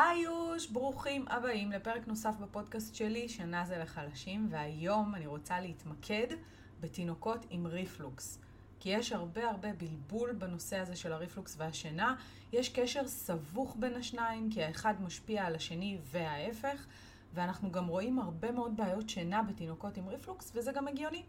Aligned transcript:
היי 0.00 0.20
יוש, 0.20 0.66
ברוכים 0.66 1.24
הבאים 1.28 1.72
לפרק 1.72 2.06
נוסף 2.06 2.34
בפודקאסט 2.40 2.94
שלי, 2.94 3.28
שינה 3.28 3.64
זה 3.64 3.78
לחלשים, 3.78 4.46
והיום 4.50 5.14
אני 5.14 5.26
רוצה 5.26 5.60
להתמקד 5.60 6.26
בתינוקות 6.80 7.46
עם 7.50 7.66
ריפלוקס. 7.66 8.38
כי 8.80 8.88
יש 8.88 9.12
הרבה 9.12 9.50
הרבה 9.50 9.68
בלבול 9.72 10.32
בנושא 10.32 10.78
הזה 10.78 10.96
של 10.96 11.12
הריפלוקס 11.12 11.54
והשינה. 11.58 12.14
יש 12.52 12.68
קשר 12.68 13.08
סבוך 13.08 13.76
בין 13.78 13.94
השניים, 13.94 14.50
כי 14.50 14.62
האחד 14.62 14.94
משפיע 15.02 15.44
על 15.44 15.54
השני 15.54 15.98
וההפך, 16.04 16.86
ואנחנו 17.34 17.72
גם 17.72 17.86
רואים 17.86 18.18
הרבה 18.18 18.50
מאוד 18.50 18.76
בעיות 18.76 19.08
שינה 19.08 19.42
בתינוקות 19.42 19.96
עם 19.96 20.08
ריפלוקס, 20.08 20.52
וזה 20.54 20.72
גם 20.72 20.88
הגיוני. 20.88 21.22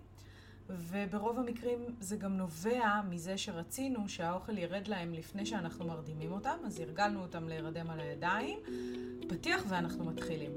וברוב 0.70 1.40
המקרים 1.40 1.80
זה 2.00 2.18
גם 2.18 2.38
נובע 2.38 3.02
מזה 3.10 3.38
שרצינו 3.38 4.10
שהאוכל 4.10 4.58
ירד 4.58 4.88
להם 4.88 5.14
לפני 5.14 5.46
שאנחנו 5.46 5.86
מרדימים 5.86 6.32
אותם, 6.32 6.58
אז 6.66 6.80
הרגלנו 6.80 7.22
אותם 7.22 7.48
להירדם 7.48 7.90
על 7.90 8.00
הידיים, 8.00 8.60
פתיח 9.30 9.64
ואנחנו 9.68 10.06
מתחילים. 10.06 10.52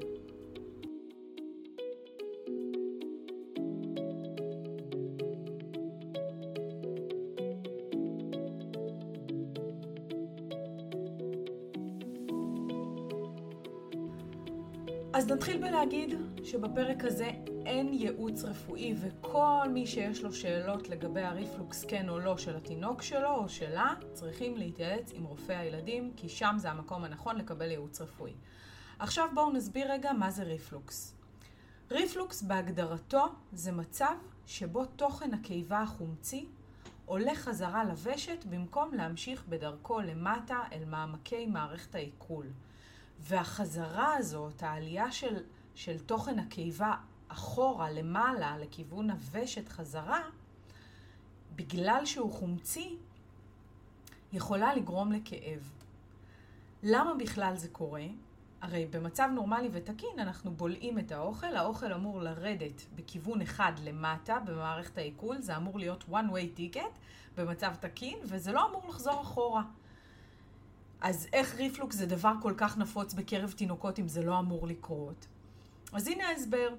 אז 15.15 15.29
נתחיל 15.29 15.57
בלהגיד 15.57 16.15
שבפרק 16.45 17.05
הזה 17.05 17.31
אין 17.67 17.93
ייעוץ 17.93 18.45
רפואי 18.45 18.95
וכל 19.01 19.67
מי 19.73 19.87
שיש 19.87 20.23
לו 20.23 20.33
שאלות 20.33 20.89
לגבי 20.89 21.21
הריפלוקס 21.21 21.85
כן 21.85 22.09
או 22.09 22.19
לא 22.19 22.39
של 22.39 22.57
התינוק 22.57 23.03
שלו 23.03 23.37
או 23.37 23.49
שלה, 23.49 23.95
צריכים 24.13 24.57
להתייעץ 24.57 25.13
עם 25.13 25.25
רופא 25.25 25.53
הילדים, 25.53 26.13
כי 26.17 26.29
שם 26.29 26.55
זה 26.59 26.71
המקום 26.71 27.05
הנכון 27.05 27.37
לקבל 27.37 27.71
ייעוץ 27.71 28.01
רפואי. 28.01 28.33
עכשיו 28.99 29.29
בואו 29.35 29.53
נסביר 29.53 29.93
רגע 29.93 30.13
מה 30.13 30.31
זה 30.31 30.43
ריפלוקס. 30.43 31.15
ריפלוקס 31.91 32.43
בהגדרתו 32.43 33.25
זה 33.53 33.73
מצב 33.73 34.15
שבו 34.47 34.85
תוכן 34.85 35.35
הקיבה 35.35 35.81
החומצי 35.81 36.47
עולה 37.07 37.35
חזרה 37.35 37.85
לוושת 37.85 38.45
במקום 38.51 38.95
להמשיך 38.95 39.45
בדרכו 39.49 40.01
למטה 40.01 40.63
אל 40.73 40.85
מעמקי 40.85 41.47
מערכת 41.47 41.95
העיכול. 41.95 42.47
והחזרה 43.21 44.15
הזאת, 44.15 44.63
העלייה 44.63 45.13
של, 45.13 45.37
של 45.75 45.99
תוכן 45.99 46.39
הקיבה 46.39 46.95
אחורה, 47.29 47.91
למעלה, 47.91 48.59
לכיוון 48.59 49.11
הוושת 49.11 49.69
חזרה, 49.69 50.21
בגלל 51.57 52.03
שהוא 52.05 52.33
חומצי, 52.33 52.97
יכולה 54.33 54.75
לגרום 54.75 55.13
לכאב. 55.13 55.73
למה 56.83 57.15
בכלל 57.15 57.57
זה 57.57 57.69
קורה? 57.69 58.07
הרי 58.61 58.87
במצב 58.87 59.29
נורמלי 59.35 59.69
ותקין 59.73 60.19
אנחנו 60.19 60.51
בולעים 60.51 60.99
את 60.99 61.13
האוכל, 61.13 61.57
האוכל 61.57 61.93
אמור 61.93 62.21
לרדת 62.21 62.83
בכיוון 62.97 63.41
אחד 63.41 63.73
למטה 63.85 64.39
במערכת 64.39 64.99
העיכול, 64.99 65.41
זה 65.41 65.57
אמור 65.57 65.79
להיות 65.79 66.05
one 66.11 66.31
way 66.33 66.59
ticket 66.59 66.99
במצב 67.37 67.75
תקין, 67.81 68.19
וזה 68.23 68.53
לא 68.53 68.69
אמור 68.69 68.89
לחזור 68.89 69.23
אחורה. 69.23 69.63
אז 71.01 71.29
איך 71.33 71.55
ריפלוקס 71.55 71.97
זה 71.97 72.07
דבר 72.07 72.33
כל 72.43 72.55
כך 72.57 72.79
נפוץ 72.79 73.15
בקרב 73.15 73.53
תינוקות 73.53 73.99
אם 73.99 74.09
זה 74.09 74.23
לא 74.23 74.39
אמור 74.39 74.67
לקרות? 74.67 75.27
אז 75.93 76.07
הנה 76.07 76.29
ההסבר. 76.29 76.75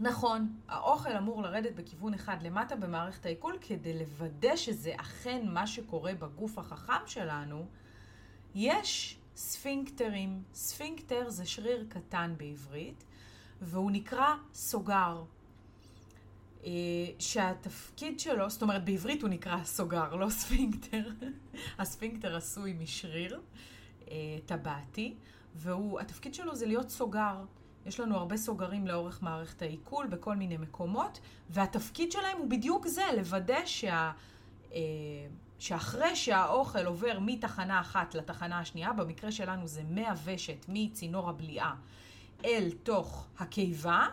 נכון, 0.00 0.52
האוכל 0.68 1.16
אמור 1.16 1.42
לרדת 1.42 1.72
בכיוון 1.74 2.14
אחד 2.14 2.42
למטה 2.42 2.76
במערכת 2.76 3.26
העיכול 3.26 3.58
כדי 3.60 3.98
לוודא 3.98 4.56
שזה 4.56 4.92
אכן 4.96 5.46
מה 5.48 5.66
שקורה 5.66 6.14
בגוף 6.14 6.58
החכם 6.58 7.06
שלנו. 7.06 7.66
יש 8.54 9.18
ספינקטרים. 9.36 10.42
ספינקטר 10.54 11.30
זה 11.30 11.46
שריר 11.46 11.86
קטן 11.88 12.34
בעברית, 12.36 13.04
והוא 13.62 13.90
נקרא 13.90 14.34
סוגר. 14.52 15.22
אה, 16.64 16.70
שהתפקיד 17.18 18.20
שלו, 18.20 18.50
זאת 18.50 18.62
אומרת 18.62 18.84
בעברית 18.84 19.22
הוא 19.22 19.30
נקרא 19.30 19.64
סוגר, 19.64 20.14
לא 20.14 20.30
ספינקטר. 20.30 21.10
הספינקטר 21.78 22.36
עשוי 22.36 22.72
משריר 22.72 23.40
אה, 24.10 24.14
טבעתי, 24.46 25.14
והתפקיד 25.54 26.34
שלו 26.34 26.56
זה 26.56 26.66
להיות 26.66 26.90
סוגר. 26.90 27.44
יש 27.86 28.00
לנו 28.00 28.16
הרבה 28.16 28.36
סוגרים 28.36 28.86
לאורך 28.86 29.22
מערכת 29.22 29.62
העיכול 29.62 30.06
בכל 30.06 30.36
מיני 30.36 30.56
מקומות, 30.56 31.20
והתפקיד 31.50 32.12
שלהם 32.12 32.38
הוא 32.38 32.50
בדיוק 32.50 32.86
זה, 32.86 33.02
לוודא 33.16 33.66
שה... 33.66 34.12
אה, 34.72 34.78
שאחרי 35.58 36.16
שהאוכל 36.16 36.86
עובר 36.86 37.18
מתחנה 37.20 37.80
אחת 37.80 38.14
לתחנה 38.14 38.58
השנייה, 38.58 38.92
במקרה 38.92 39.32
שלנו 39.32 39.66
זה 39.66 39.82
מהוושת, 39.90 40.66
מצינור 40.68 41.28
הבליעה, 41.28 41.74
אל 42.44 42.70
תוך 42.82 43.26
הקיבה, 43.38 44.06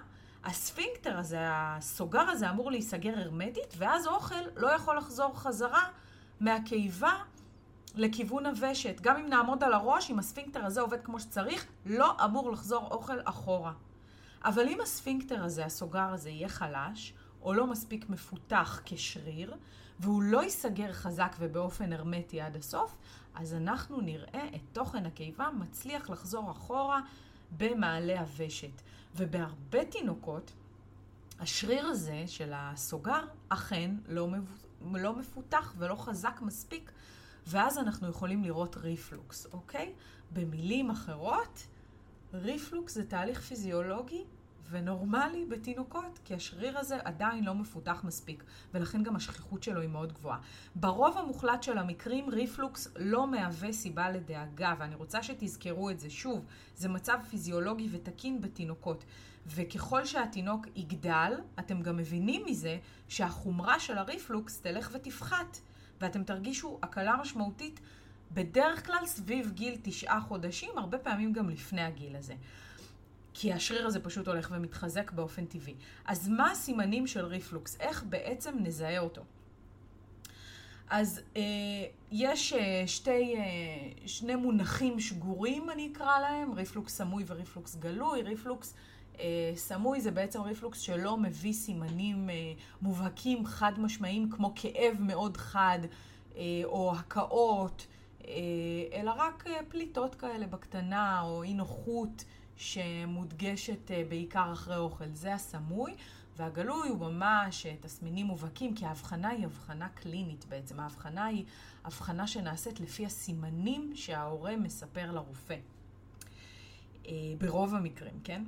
הספינקטר 0.44 1.18
הזה, 1.18 1.40
הסוגר 1.42 2.20
הזה 2.22 2.50
אמור 2.50 2.72
להיסגר 2.72 3.20
הרמטית, 3.20 3.74
ואז 3.78 4.08
אוכל 4.08 4.36
לא 4.56 4.68
יכול 4.68 4.98
לחזור 4.98 5.40
חזרה 5.40 5.84
מהקיבה 6.40 7.14
לכיוון 7.96 8.46
הוושת. 8.46 9.02
גם 9.02 9.18
אם 9.18 9.30
נעמוד 9.30 9.64
על 9.64 9.74
הראש, 9.74 10.12
אם 10.12 10.20
הספינקטר 10.20 10.66
הזה 10.66 10.82
עובד 10.82 11.02
כמו 11.04 11.20
שצריך, 11.20 11.66
לא 11.86 12.26
אמור 12.26 12.52
לחזור 12.52 12.88
אוכל 12.92 13.18
אחורה. 13.24 13.74
אבל 14.46 14.68
אם 14.68 14.82
הספינקטר 14.82 15.44
הזה, 15.44 15.66
הסוגר 15.66 16.10
הזה, 16.14 16.30
יהיה 16.30 16.50
חלש, 16.50 17.14
או 17.42 17.54
לא 17.54 17.68
מספיק 17.68 18.10
מפותח 18.10 18.82
כשריר, 18.86 19.56
והוא 20.00 20.24
לא 20.24 20.44
ייסגר 20.44 20.94
חזק 20.94 21.36
ובאופן 21.40 21.94
הרמטי 21.94 22.42
עד 22.42 22.56
הסוף, 22.56 22.96
אז 23.36 23.54
אנחנו 23.54 24.02
נראה 24.02 24.48
את 24.56 24.62
תוכן 24.74 25.06
הקיבה 25.06 25.50
מצליח 25.60 26.10
לחזור 26.10 26.52
אחורה 26.52 27.02
במעלה 27.58 28.20
הוושת. 28.20 28.82
ובהרבה 29.16 29.86
תינוקות, 29.86 30.52
השריר 31.40 31.86
הזה 31.86 32.24
של 32.28 32.52
הסוגר 32.56 33.26
אכן 33.50 33.92
לא, 34.08 34.28
לא 34.94 35.16
מפותח 35.16 35.74
ולא 35.78 35.96
חזק 35.96 36.40
מספיק, 36.42 36.92
ואז 37.48 37.78
אנחנו 37.78 38.10
יכולים 38.10 38.44
לראות 38.44 38.78
ריפלוקס, 38.78 39.48
אוקיי? 39.54 39.94
במילים 40.32 40.90
אחרות, 40.90 41.68
ריפלוקס 42.34 42.94
זה 42.94 43.06
תהליך 43.06 43.42
פיזיולוגי 43.42 44.24
ונורמלי 44.70 45.46
בתינוקות, 45.46 46.20
כי 46.26 46.34
השריר 46.34 46.80
הזה 46.80 46.98
עדיין 47.04 47.44
לא 47.44 47.56
מפותח 47.56 48.02
מספיק, 48.04 48.44
ולכן 48.74 49.04
גם 49.04 49.16
השכיחות 49.16 49.64
שלו 49.64 49.82
היא 49.82 49.90
מאוד 49.90 50.14
גבוהה. 50.14 50.40
ברוב 50.76 51.18
המוחלט 51.18 51.64
של 51.64 51.78
המקרים, 51.78 52.30
ריפלוקס 52.30 52.88
לא 52.96 53.28
מהווה 53.28 53.72
סיבה 53.74 54.10
לדאגה, 54.10 54.74
ואני 54.80 54.96
רוצה 54.96 55.24
שתזכרו 55.24 55.90
את 55.90 56.00
זה 56.00 56.10
שוב, 56.10 56.46
זה 56.76 56.90
מצב 56.90 57.18
פיזיולוגי 57.30 57.88
ותקין 57.92 58.42
בתינוקות. 58.42 59.06
וככל 59.48 60.06
שהתינוק 60.06 60.68
יגדל, 60.76 61.34
אתם 61.60 61.82
גם 61.82 61.98
מבינים 61.98 62.46
מזה 62.46 62.78
שהחומרה 63.08 63.80
של 63.80 63.98
הריפלוקס 63.98 64.62
תלך 64.62 64.90
ותפחת, 64.94 65.58
ואתם 66.02 66.24
תרגישו 66.24 66.80
הקלה 66.82 67.16
משמעותית 67.22 67.80
בדרך 68.32 68.86
כלל 68.86 69.06
סביב 69.06 69.52
גיל 69.52 69.78
תשעה 69.82 70.22
חודשים, 70.22 70.70
הרבה 70.78 70.98
פעמים 70.98 71.34
גם 71.34 71.50
לפני 71.50 71.82
הגיל 71.82 72.16
הזה. 72.16 72.34
כי 73.34 73.54
השריר 73.54 73.88
הזה 73.88 74.00
פשוט 74.00 74.28
הולך 74.28 74.50
ומתחזק 74.52 75.12
באופן 75.12 75.46
טבעי. 75.46 75.76
אז 76.06 76.28
מה 76.28 76.52
הסימנים 76.52 77.08
של 77.08 77.26
ריפלוקס? 77.26 77.78
איך 77.80 78.04
בעצם 78.04 78.56
נזהה 78.60 79.00
אותו? 79.00 79.22
אז 80.90 81.22
אה, 81.36 81.42
יש 82.12 82.54
אה, 82.54 82.84
שתי, 82.88 83.36
אה, 83.36 83.42
שני 84.06 84.36
מונחים 84.36 85.00
שגורים, 85.00 85.70
אני 85.70 85.90
אקרא 85.94 86.20
להם, 86.20 86.54
ריפלוקס 86.54 86.98
סמוי 86.98 87.24
וריפלוקס 87.28 87.76
גלוי. 87.76 88.22
ריפלוקס 88.22 88.74
סמוי 89.56 90.02
זה 90.02 90.12
בעצם 90.12 90.42
ריפלוקס 90.42 90.80
שלא 90.80 91.18
מביא 91.18 91.54
סימנים 91.54 92.30
אה, 92.30 92.36
מובהקים, 92.82 93.46
חד 93.46 93.80
משמעיים, 93.80 94.30
כמו 94.30 94.54
כאב 94.56 94.98
מאוד 95.00 95.38
חד, 95.38 95.80
אה, 96.36 96.42
או 96.64 96.94
הקאות, 96.96 97.88
אה, 98.28 98.34
אלא 98.94 99.12
רק 99.18 99.44
אה, 99.48 99.60
פליטות 99.70 100.16
כאלה 100.16 100.48
בקטנה, 100.48 101.22
או 101.22 101.44
אי 101.44 101.54
נוחות. 101.54 102.24
שמודגשת 102.58 103.92
אה, 103.92 104.04
בעיקר 104.10 104.54
אחרי 104.54 104.78
אוכל. 104.78 105.06
זה 105.14 105.34
הסמוי, 105.34 105.96
והגלוי 106.38 106.90
הוא 106.90 107.00
ממש 107.00 107.66
אה, 107.66 107.76
תסמינים 107.82 108.26
מובהקים, 108.26 108.76
כי 108.76 108.86
ההבחנה 108.86 109.30
היא 109.30 109.46
הבחנה 109.46 109.90
קלינית 109.90 110.46
בעצם. 110.50 110.80
ההבחנה 110.80 111.26
היא 111.26 111.46
הבחנה 111.84 112.28
שנעשית 112.28 112.80
לפי 112.80 113.06
הסימנים 113.06 113.92
שההורה 113.96 114.58
מספר 114.58 115.12
לרופא. 115.12 115.58
אה, 117.08 117.12
ברוב 117.38 117.76
המקרים, 117.76 118.20
כן? 118.24 118.44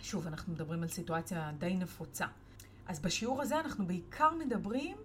שוב, 0.00 0.26
אנחנו 0.26 0.52
מדברים 0.52 0.82
על 0.82 0.88
סיטואציה 0.88 1.52
די 1.58 1.76
נפוצה. 1.76 2.26
אז 2.86 3.00
בשיעור 3.00 3.42
הזה 3.42 3.60
אנחנו 3.60 3.86
בעיקר 3.86 4.30
מדברים 4.34 4.96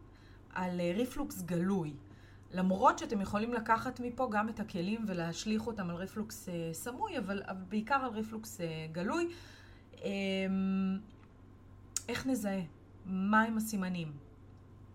על 0.53 0.81
ריפלוקס 0.95 1.41
גלוי. 1.41 1.93
למרות 2.53 2.99
שאתם 2.99 3.21
יכולים 3.21 3.53
לקחת 3.53 3.99
מפה 3.99 4.29
גם 4.31 4.49
את 4.49 4.59
הכלים 4.59 5.05
ולהשליך 5.07 5.67
אותם 5.67 5.89
על 5.89 5.95
ריפלוקס 5.95 6.49
אה, 6.49 6.69
סמוי, 6.73 7.17
אבל, 7.17 7.41
בעיקר 7.69 7.95
על 7.95 8.11
ריפלוקס 8.11 8.61
אה, 8.61 8.87
גלוי. 8.91 9.27
אה, 10.03 10.09
איך 12.09 12.27
נזהה? 12.27 12.61
מהם 13.05 13.57
הסימנים? 13.57 14.11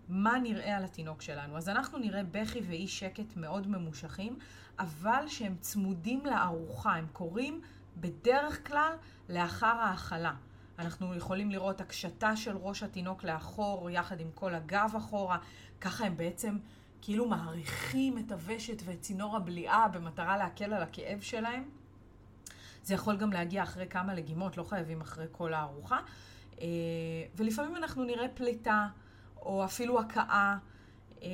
מה 0.08 0.38
נראה 0.38 0.76
על 0.76 0.84
התינוק 0.84 1.22
שלנו. 1.22 1.56
אז 1.56 1.68
אנחנו 1.68 1.98
נראה 1.98 2.22
בכי 2.30 2.60
ואי 2.60 2.88
שקט 2.88 3.36
מאוד 3.36 3.68
ממושכים, 3.68 4.38
אבל 4.78 5.24
שהם 5.26 5.56
צמודים 5.60 6.26
לארוחה, 6.26 6.94
הם 6.94 7.06
קורים 7.12 7.60
בדרך 7.96 8.66
כלל 8.68 8.92
לאחר 9.28 9.66
ההאכלה. 9.66 10.34
אנחנו 10.78 11.14
יכולים 11.14 11.50
לראות 11.50 11.80
הקשתה 11.80 12.36
של 12.36 12.56
ראש 12.56 12.82
התינוק 12.82 13.24
לאחור, 13.24 13.90
יחד 13.90 14.20
עם 14.20 14.30
כל 14.34 14.54
הגב 14.54 14.92
אחורה, 14.96 15.38
ככה 15.80 16.06
הם 16.06 16.16
בעצם 16.16 16.58
כאילו 17.02 17.28
מעריכים 17.28 18.18
את 18.18 18.32
הוושת 18.32 18.82
ואת 18.84 19.00
צינור 19.00 19.36
הבליעה 19.36 19.88
במטרה 19.88 20.36
להקל 20.36 20.72
על 20.72 20.82
הכאב 20.82 21.20
שלהם. 21.20 21.64
זה 22.82 22.94
יכול 22.94 23.16
גם 23.16 23.32
להגיע 23.32 23.62
אחרי 23.62 23.88
כמה 23.88 24.14
לגימות, 24.14 24.56
לא 24.56 24.62
חייבים 24.62 25.00
אחרי 25.00 25.26
כל 25.32 25.54
הארוחה. 25.54 25.98
אה, 26.60 26.66
ולפעמים 27.36 27.76
אנחנו 27.76 28.04
נראה 28.04 28.28
פליטה, 28.28 28.88
או 29.36 29.64
אפילו 29.64 30.00
הכאה. 30.00 30.58
אה, 31.22 31.28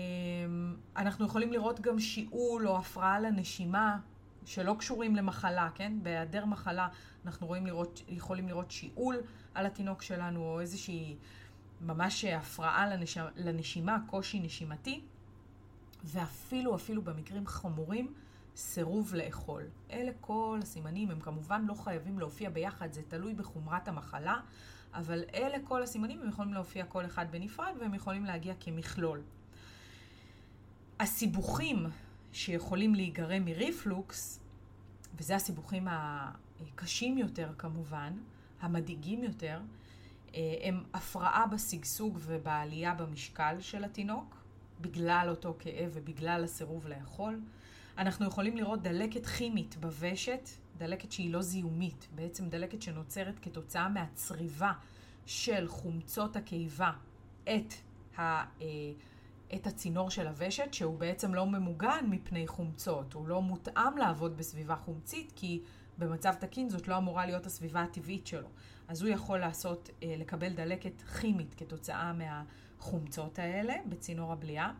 אנחנו 0.96 1.26
יכולים 1.26 1.52
לראות 1.52 1.80
גם 1.80 1.98
שיעול 1.98 2.68
או 2.68 2.78
הפרעה 2.78 3.20
לנשימה, 3.20 3.98
שלא 4.44 4.76
קשורים 4.78 5.16
למחלה, 5.16 5.68
כן? 5.74 5.92
בהיעדר 6.02 6.44
מחלה 6.44 6.88
אנחנו 7.26 7.46
רואים 7.46 7.66
לראות, 7.66 8.02
יכולים 8.08 8.48
לראות 8.48 8.70
שיעול 8.70 9.16
על 9.54 9.66
התינוק 9.66 10.02
שלנו, 10.02 10.40
או 10.40 10.60
איזושהי 10.60 11.16
ממש 11.80 12.24
הפרעה 12.24 12.86
לנש... 12.86 13.18
לנשימה, 13.36 13.98
קושי 14.06 14.40
נשימתי, 14.40 15.00
ואפילו, 16.04 16.74
אפילו 16.74 17.02
במקרים 17.02 17.46
חמורים, 17.46 18.12
סירוב 18.56 19.14
לאכול. 19.14 19.62
אלה 19.90 20.12
כל 20.20 20.58
הסימנים, 20.62 21.10
הם 21.10 21.20
כמובן 21.20 21.64
לא 21.68 21.74
חייבים 21.74 22.18
להופיע 22.18 22.50
ביחד, 22.50 22.92
זה 22.92 23.02
תלוי 23.08 23.34
בחומרת 23.34 23.88
המחלה, 23.88 24.36
אבל 24.94 25.24
אלה 25.34 25.58
כל 25.64 25.82
הסימנים, 25.82 26.22
הם 26.22 26.28
יכולים 26.28 26.54
להופיע 26.54 26.84
כל 26.84 27.04
אחד 27.04 27.26
בנפרד, 27.30 27.72
והם 27.80 27.94
יכולים 27.94 28.24
להגיע 28.24 28.54
כמכלול. 28.60 29.20
הסיבוכים 31.00 31.86
שיכולים 32.32 32.94
להיגרם 32.94 33.44
מריפלוקס, 33.44 34.40
וזה 35.18 35.36
הסיבוכים 35.36 35.88
הקשים 35.90 37.18
יותר 37.18 37.52
כמובן, 37.58 38.12
המדאיגים 38.60 39.24
יותר, 39.24 39.60
אה, 40.34 40.54
הם 40.62 40.84
הפרעה 40.94 41.46
בשגשוג 41.46 42.18
ובעלייה 42.20 42.94
במשקל 42.94 43.56
של 43.60 43.84
התינוק, 43.84 44.36
בגלל 44.80 45.26
אותו 45.30 45.56
כאב 45.58 45.90
ובגלל 45.92 46.44
הסירוב 46.44 46.86
לאכול. 46.88 47.40
אנחנו 47.98 48.26
יכולים 48.26 48.56
לראות 48.56 48.82
דלקת 48.82 49.26
כימית 49.26 49.76
בוושת, 49.80 50.48
דלקת 50.78 51.12
שהיא 51.12 51.32
לא 51.32 51.42
זיהומית, 51.42 52.08
בעצם 52.14 52.48
דלקת 52.48 52.82
שנוצרת 52.82 53.38
כתוצאה 53.42 53.88
מהצריבה 53.88 54.72
של 55.26 55.68
חומצות 55.68 56.36
הקיבה 56.36 56.92
את, 57.44 57.74
ה, 58.18 58.20
אה, 58.20 58.46
את 59.54 59.66
הצינור 59.66 60.10
של 60.10 60.26
הוושת, 60.26 60.74
שהוא 60.74 60.98
בעצם 60.98 61.34
לא 61.34 61.46
ממוגן 61.46 62.06
מפני 62.10 62.46
חומצות, 62.46 63.12
הוא 63.12 63.28
לא 63.28 63.42
מותאם 63.42 63.98
לעבוד 63.98 64.36
בסביבה 64.36 64.76
חומצית, 64.76 65.32
כי 65.36 65.62
במצב 65.98 66.34
תקין 66.34 66.68
זאת 66.68 66.88
לא 66.88 66.96
אמורה 66.96 67.26
להיות 67.26 67.46
הסביבה 67.46 67.82
הטבעית 67.82 68.26
שלו. 68.26 68.48
אז 68.88 69.02
הוא 69.02 69.10
יכול 69.10 69.38
לעשות, 69.38 69.90
אה, 70.02 70.14
לקבל 70.18 70.52
דלקת 70.52 71.02
כימית 71.02 71.54
כתוצאה 71.54 72.12
מהחומצות 72.12 73.38
האלה 73.38 73.74
בצינור 73.86 74.32
הבליעה. 74.32 74.72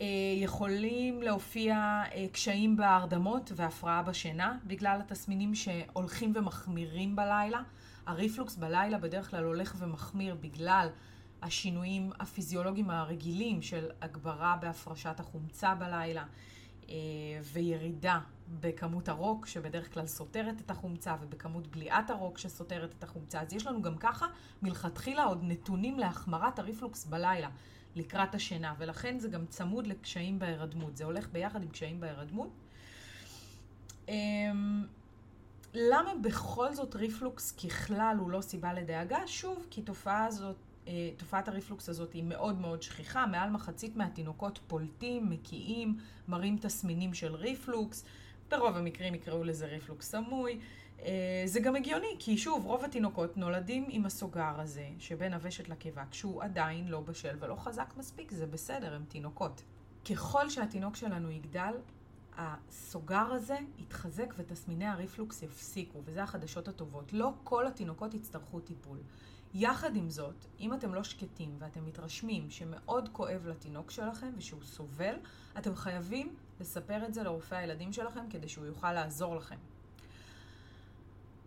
אה, 0.00 0.06
יכולים 0.36 1.22
להופיע 1.22 2.02
אה, 2.12 2.26
קשיים 2.32 2.76
בהרדמות 2.76 3.52
והפרעה 3.56 4.02
בשינה 4.02 4.58
בגלל 4.64 5.00
התסמינים 5.00 5.54
שהולכים 5.54 6.32
ומחמירים 6.34 7.16
בלילה. 7.16 7.62
הריפלוקס 8.06 8.56
בלילה 8.56 8.98
בדרך 8.98 9.30
כלל 9.30 9.44
הולך 9.44 9.74
ומחמיר 9.78 10.36
בגלל 10.40 10.88
השינויים 11.46 12.10
הפיזיולוגיים 12.20 12.90
הרגילים 12.90 13.62
של 13.62 13.90
הגברה 14.02 14.56
בהפרשת 14.60 15.20
החומצה 15.20 15.74
בלילה 15.74 16.24
וירידה 17.52 18.20
בכמות 18.60 19.08
הרוק 19.08 19.46
שבדרך 19.46 19.94
כלל 19.94 20.06
סותרת 20.06 20.60
את 20.60 20.70
החומצה 20.70 21.16
ובכמות 21.20 21.66
בליעת 21.66 22.10
הרוק 22.10 22.38
שסותרת 22.38 22.94
את 22.98 23.04
החומצה. 23.04 23.40
אז 23.40 23.52
יש 23.52 23.66
לנו 23.66 23.82
גם 23.82 23.96
ככה 23.96 24.26
מלכתחילה 24.62 25.24
עוד 25.24 25.40
נתונים 25.42 25.98
להחמרת 25.98 26.58
הריפלוקס 26.58 27.04
בלילה 27.04 27.48
לקראת 27.94 28.34
השינה, 28.34 28.74
ולכן 28.78 29.18
זה 29.18 29.28
גם 29.28 29.46
צמוד 29.46 29.86
לקשיים 29.86 30.38
בהירדמות. 30.38 30.96
זה 30.96 31.04
הולך 31.04 31.28
ביחד 31.32 31.62
עם 31.62 31.68
קשיים 31.68 32.00
בהירדמות. 32.00 32.50
אמ, 34.08 34.86
למה 35.74 36.12
בכל 36.22 36.74
זאת 36.74 36.94
ריפלוקס 36.94 37.52
ככלל 37.52 38.16
הוא 38.18 38.30
לא 38.30 38.40
סיבה 38.40 38.72
לדאגה? 38.72 39.26
שוב, 39.26 39.66
כי 39.70 39.82
תופעה 39.82 40.24
הזאת, 40.24 40.56
אה, 40.56 40.65
תופעת 41.16 41.48
הריפלוקס 41.48 41.88
הזאת 41.88 42.12
היא 42.12 42.22
מאוד 42.22 42.60
מאוד 42.60 42.82
שכיחה, 42.82 43.26
מעל 43.26 43.50
מחצית 43.50 43.96
מהתינוקות 43.96 44.60
פולטים, 44.66 45.30
מקיאים, 45.30 45.98
מראים 46.28 46.58
תסמינים 46.60 47.14
של 47.14 47.34
ריפלוקס. 47.34 48.04
ברוב 48.50 48.76
המקרים 48.76 49.14
יקראו 49.14 49.44
לזה 49.44 49.66
ריפלוקס 49.66 50.10
סמוי. 50.10 50.60
אה, 51.02 51.42
זה 51.46 51.60
גם 51.60 51.76
הגיוני, 51.76 52.16
כי 52.18 52.38
שוב, 52.38 52.64
רוב 52.64 52.84
התינוקות 52.84 53.36
נולדים 53.36 53.86
עם 53.88 54.06
הסוגר 54.06 54.60
הזה 54.60 54.88
שבין 54.98 55.34
הוושת 55.34 55.68
לקיבה, 55.68 56.04
כשהוא 56.10 56.42
עדיין 56.42 56.88
לא 56.88 57.00
בשל 57.00 57.36
ולא 57.40 57.54
חזק 57.54 57.94
מספיק, 57.96 58.30
זה 58.30 58.46
בסדר, 58.46 58.94
הם 58.94 59.04
תינוקות. 59.08 59.62
ככל 60.10 60.50
שהתינוק 60.50 60.96
שלנו 60.96 61.30
יגדל, 61.30 61.72
הסוגר 62.36 63.32
הזה 63.32 63.56
יתחזק 63.78 64.34
ותסמיני 64.36 64.86
הריפלוקס 64.86 65.42
יפסיקו, 65.42 66.02
וזה 66.04 66.22
החדשות 66.22 66.68
הטובות. 66.68 67.12
לא 67.12 67.32
כל 67.44 67.66
התינוקות 67.66 68.14
יצטרכו 68.14 68.60
טיפול. 68.60 68.98
יחד 69.54 69.96
עם 69.96 70.10
זאת, 70.10 70.34
אם 70.60 70.74
אתם 70.74 70.94
לא 70.94 71.04
שקטים 71.04 71.56
ואתם 71.58 71.84
מתרשמים 71.84 72.50
שמאוד 72.50 73.08
כואב 73.12 73.46
לתינוק 73.46 73.90
שלכם 73.90 74.30
ושהוא 74.36 74.62
סובל, 74.62 75.14
אתם 75.58 75.76
חייבים 75.76 76.34
לספר 76.60 77.04
את 77.04 77.14
זה 77.14 77.22
לרופא 77.22 77.54
הילדים 77.54 77.92
שלכם 77.92 78.24
כדי 78.30 78.48
שהוא 78.48 78.66
יוכל 78.66 78.92
לעזור 78.92 79.36
לכם. 79.36 79.56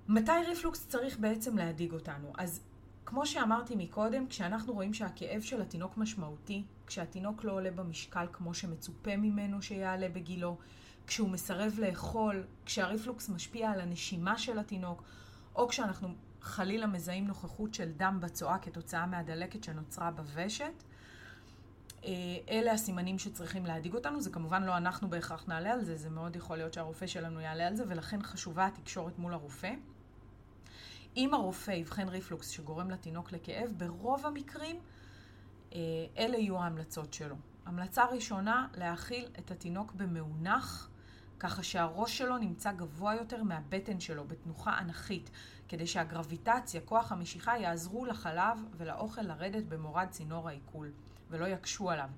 מתי 0.08 0.32
ריפלוקס 0.48 0.88
צריך 0.88 1.20
בעצם 1.20 1.58
להדאיג 1.58 1.94
אותנו? 1.94 2.34
אז 2.38 2.62
כמו 3.06 3.26
שאמרתי 3.26 3.76
מקודם, 3.76 4.28
כשאנחנו 4.28 4.74
רואים 4.74 4.94
שהכאב 4.94 5.42
של 5.42 5.62
התינוק 5.62 5.98
משמעותי, 5.98 6.64
כשהתינוק 6.88 7.44
לא 7.44 7.52
עולה 7.52 7.72
במשקל 7.72 8.28
כמו 8.34 8.54
שמצופה 8.54 9.18
ממנו 9.18 9.62
שיעלה 9.62 10.10
בגילו, 10.10 10.58
כשהוא 11.08 11.30
מסרב 11.30 11.76
לאכול, 11.80 12.44
כשהריפלוקס 12.66 13.30
משפיע 13.30 13.72
על 13.72 13.82
הנשימה 13.82 14.38
של 14.38 14.60
התינוק, 14.60 15.04
או 15.56 15.68
כשאנחנו 15.68 16.10
חלילה 16.42 16.88
מזהים 16.88 17.28
נוכחות 17.28 17.74
של 17.74 17.92
דם 17.92 18.18
בצואה 18.22 18.58
כתוצאה 18.58 19.06
מהדלקת 19.06 19.64
שנוצרה 19.64 20.12
בוושת, 20.12 20.84
אה, 22.06 22.12
אלה 22.50 22.72
הסימנים 22.72 23.20
שצריכים 23.20 23.66
להדאיג 23.66 23.94
אותנו. 23.94 24.22
זה 24.22 24.30
כמובן 24.30 24.64
לא 24.64 24.78
אנחנו 24.78 25.10
בהכרח 25.10 25.46
נעלה 25.48 25.72
על 25.72 25.84
זה, 25.84 25.96
זה 25.98 26.10
מאוד 26.10 26.36
יכול 26.36 26.58
להיות 26.58 26.74
שהרופא 26.74 27.08
שלנו 27.08 27.40
יעלה 27.40 27.68
על 27.68 27.76
זה, 27.76 27.84
ולכן 27.88 28.22
חשובה 28.22 28.66
התקשורת 28.66 29.20
מול 29.20 29.34
הרופא. 29.34 29.74
אם 31.18 31.34
הרופא 31.34 31.72
יבחן 31.72 32.10
ריפלוקס 32.10 32.50
שגורם 32.50 32.92
לתינוק 32.92 33.32
לכאב, 33.32 33.74
ברוב 33.78 34.26
המקרים 34.26 34.80
אה, 35.74 35.80
אלה 36.18 36.38
יהיו 36.38 36.58
ההמלצות 36.58 37.14
שלו. 37.14 37.36
המלצה 37.66 38.06
ראשונה, 38.06 38.68
להאכיל 38.76 39.28
את 39.40 39.52
התינוק 39.52 39.94
במאונח, 39.94 40.90
ככה 41.40 41.64
שהראש 41.64 42.18
שלו 42.18 42.38
נמצא 42.38 42.72
גבוה 42.72 43.16
יותר 43.16 43.44
מהבטן 43.44 44.00
שלו, 44.00 44.24
בתנוחה 44.28 44.80
אנכית, 44.80 45.30
כדי 45.68 45.88
שהגרביטציה, 45.88 46.82
כוח 46.82 47.12
המשיכה, 47.12 47.58
יעזרו 47.58 48.06
לחלב 48.06 48.66
ולאוכל 48.78 49.22
לרדת 49.22 49.64
במורד 49.64 50.08
צינור 50.10 50.50
העיכול. 50.50 50.92
ולא 51.30 51.46
יקשו 51.46 51.90
עליו. 51.90 52.10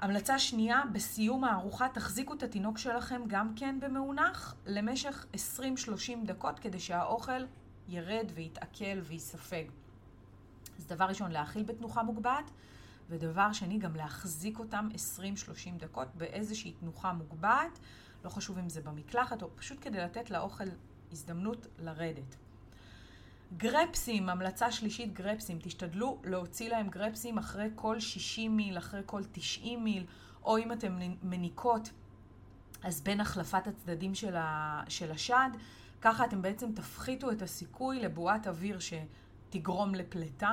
המלצה 0.00 0.38
שנייה, 0.38 0.82
בסיום 0.92 1.44
הארוחה 1.44 1.88
תחזיקו 1.88 2.34
את 2.34 2.42
התינוק 2.42 2.78
שלכם 2.78 3.22
גם 3.26 3.54
כן 3.56 3.80
במאונח 3.80 4.54
למשך 4.66 5.26
20-30 5.58 5.60
דקות 6.24 6.58
כדי 6.58 6.80
שהאוכל 6.80 7.44
ירד 7.88 8.26
ויתעכל 8.34 9.00
ויספג. 9.02 9.64
אז 10.78 10.86
דבר 10.86 11.04
ראשון, 11.04 11.30
להאכיל 11.32 11.62
בתנוחה 11.62 12.02
מוגבעת, 12.02 12.50
ודבר 13.08 13.52
שני, 13.52 13.78
גם 13.78 13.96
להחזיק 13.96 14.58
אותם 14.58 14.88
20-30 15.18 15.20
דקות 15.78 16.08
באיזושהי 16.14 16.72
תנוחה 16.72 17.12
מוגבעת, 17.12 17.78
לא 18.24 18.28
חשוב 18.28 18.58
אם 18.58 18.68
זה 18.68 18.80
במקלחת 18.80 19.42
או 19.42 19.48
פשוט 19.56 19.78
כדי 19.80 19.98
לתת 19.98 20.30
לאוכל 20.30 20.64
הזדמנות 21.12 21.66
לרדת. 21.78 22.36
גרפסים, 23.56 24.28
המלצה 24.28 24.72
שלישית 24.72 25.12
גרפסים, 25.12 25.58
תשתדלו 25.62 26.20
להוציא 26.24 26.68
להם 26.68 26.88
גרפסים 26.88 27.38
אחרי 27.38 27.68
כל 27.74 28.00
60 28.00 28.56
מיל, 28.56 28.78
אחרי 28.78 29.00
כל 29.06 29.22
90 29.32 29.84
מיל, 29.84 30.06
או 30.44 30.58
אם 30.58 30.72
אתם 30.72 30.98
מניקות, 31.22 31.90
אז 32.82 33.00
בין 33.00 33.20
החלפת 33.20 33.66
הצדדים 33.66 34.14
של, 34.14 34.36
ה, 34.36 34.82
של 34.88 35.10
השד, 35.10 35.50
ככה 36.00 36.24
אתם 36.24 36.42
בעצם 36.42 36.72
תפחיתו 36.72 37.30
את 37.30 37.42
הסיכוי 37.42 38.00
לבועת 38.00 38.46
אוויר 38.46 38.78
שתגרום 38.78 39.94
לפליטה. 39.94 40.52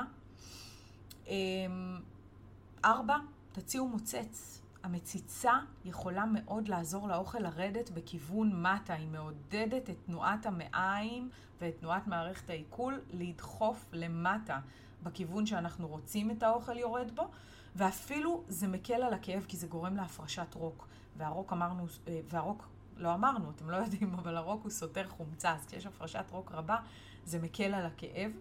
ארבע, 2.85 3.17
תציעו 3.51 3.88
מוצץ. 3.88 4.61
המציצה 4.83 5.53
יכולה 5.85 6.25
מאוד 6.25 6.67
לעזור 6.67 7.07
לאוכל 7.07 7.39
לרדת 7.39 7.89
בכיוון 7.89 8.61
מטה, 8.61 8.93
היא 8.93 9.07
מעודדת 9.07 9.89
את 9.89 9.95
תנועת 10.05 10.45
המעיים 10.45 11.29
ואת 11.61 11.79
תנועת 11.79 12.07
מערכת 12.07 12.50
העיכול 12.50 13.01
לדחוף 13.11 13.85
למטה 13.93 14.59
בכיוון 15.03 15.45
שאנחנו 15.45 15.88
רוצים 15.88 16.31
את 16.31 16.43
האוכל 16.43 16.77
יורד 16.77 17.11
בו, 17.15 17.27
ואפילו 17.75 18.43
זה 18.47 18.67
מקל 18.67 18.93
על 18.93 19.13
הכאב 19.13 19.45
כי 19.47 19.57
זה 19.57 19.67
גורם 19.67 19.95
להפרשת 19.95 20.53
רוק. 20.53 20.88
והרוק 21.17 21.53
אמרנו, 21.53 21.85
אה, 22.07 22.19
והרוק, 22.29 22.67
לא 22.97 23.13
אמרנו, 23.13 23.51
אתם 23.51 23.69
לא 23.69 23.75
יודעים, 23.75 24.13
אבל 24.13 24.38
הרוק 24.38 24.63
הוא 24.63 24.71
סותר 24.71 25.07
חומצה, 25.07 25.53
אז 25.55 25.65
כשיש 25.65 25.85
הפרשת 25.85 26.25
רוק 26.31 26.51
רבה, 26.51 26.77
זה 27.25 27.39
מקל 27.39 27.73
על 27.73 27.85
הכאב. 27.85 28.31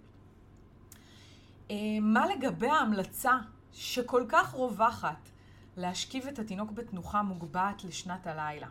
אה, 1.71 1.77
מה 2.01 2.27
לגבי 2.27 2.69
ההמלצה 2.69 3.39
שכל 3.73 4.25
כך 4.29 4.55
רווחת 4.55 5.31
להשכיב 5.77 6.27
את 6.27 6.39
התינוק 6.39 6.71
בתנוחה 6.71 7.23
מוגבעת 7.23 7.85
לשנת 7.85 8.27
הלילה? 8.27 8.69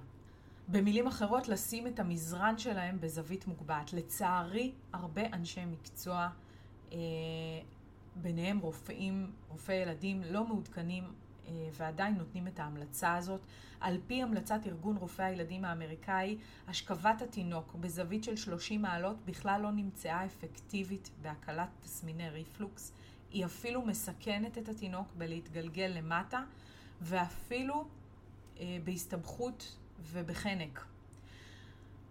במילים 0.67 1.07
אחרות, 1.07 1.47
לשים 1.47 1.87
את 1.87 1.99
המזרן 1.99 2.57
שלהם 2.57 2.99
בזווית 2.99 3.47
מוגבעת. 3.47 3.93
לצערי, 3.93 4.71
הרבה 4.93 5.21
אנשי 5.33 5.65
מקצוע, 5.65 6.29
אה, 6.91 6.97
ביניהם 8.15 8.59
רופאים, 8.59 9.31
רופאי 9.49 9.75
ילדים, 9.75 10.21
לא 10.29 10.47
מעודכנים 10.47 11.03
אה, 11.47 11.51
ועדיין 11.73 12.15
נותנים 12.15 12.47
את 12.47 12.59
ההמלצה 12.59 13.15
הזאת. 13.15 13.41
על 13.79 13.97
פי 14.07 14.23
המלצת 14.23 14.59
ארגון 14.65 14.97
רופאי 14.97 15.25
הילדים 15.25 15.65
האמריקאי, 15.65 16.37
השכבת 16.67 17.21
התינוק 17.21 17.75
בזווית 17.75 18.23
של 18.23 18.35
30 18.35 18.81
מעלות 18.81 19.17
בכלל 19.25 19.61
לא 19.61 19.71
נמצאה 19.71 20.25
אפקטיבית 20.25 21.09
בהקלת 21.21 21.69
תסמיני 21.81 22.29
ריפלוקס. 22.29 22.93
היא 23.31 23.45
אפילו 23.45 23.81
מסכנת 23.81 24.57
את 24.57 24.69
התינוק 24.69 25.07
בלהתגלגל 25.17 25.91
למטה, 25.95 26.43
ואפילו 27.01 27.87
אה, 28.59 28.77
בהסתבכות 28.83 29.77
ובחנק. 30.11 30.85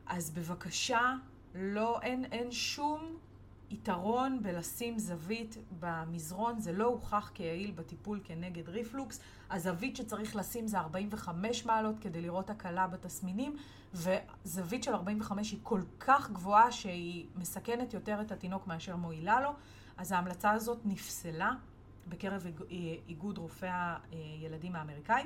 אז 0.06 0.30
בבקשה, 0.30 1.14
לא, 1.54 2.00
אין, 2.02 2.24
אין 2.24 2.52
שום 2.52 3.16
יתרון 3.70 4.42
בלשים 4.42 4.98
זווית 4.98 5.56
במזרון, 5.80 6.60
זה 6.60 6.72
לא 6.72 6.84
הוכח 6.84 7.30
כיעיל 7.34 7.70
בטיפול 7.70 8.20
כנגד 8.24 8.68
ריפלוקס. 8.68 9.20
הזווית 9.50 9.96
שצריך 9.96 10.36
לשים 10.36 10.66
זה 10.66 10.78
45 10.78 11.66
מעלות 11.66 11.98
כדי 12.00 12.20
לראות 12.20 12.50
הקלה 12.50 12.86
בתסמינים, 12.86 13.56
וזווית 13.94 14.84
של 14.84 14.92
45 14.92 15.50
היא 15.50 15.60
כל 15.62 15.80
כך 16.00 16.30
גבוהה 16.30 16.72
שהיא 16.72 17.26
מסכנת 17.36 17.94
יותר 17.94 18.20
את 18.20 18.32
התינוק 18.32 18.66
מאשר 18.66 18.96
מועילה 18.96 19.40
לו, 19.40 19.50
אז 19.96 20.12
ההמלצה 20.12 20.50
הזאת 20.50 20.78
נפסלה 20.84 21.52
בקרב 22.08 22.46
איגוד 23.08 23.38
רופאי 23.38 23.68
הילדים 24.10 24.76
האמריקאי. 24.76 25.22